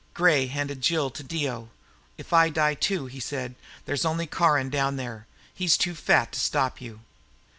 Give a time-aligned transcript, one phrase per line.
[0.15, 1.69] Gray handed Jill to Dio.
[2.17, 3.53] "If I die too," he said,
[3.85, 5.27] "there's only Caron down there.
[5.53, 7.01] He's too fat to stop you."